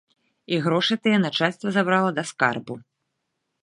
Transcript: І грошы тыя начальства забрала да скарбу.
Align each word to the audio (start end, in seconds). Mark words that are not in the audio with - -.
І 0.55 0.57
грошы 0.67 0.93
тыя 1.03 1.17
начальства 1.27 1.77
забрала 1.79 2.11
да 2.19 2.23
скарбу. 2.35 2.73